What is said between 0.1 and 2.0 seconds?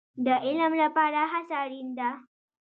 د علم لپاره هڅه اړین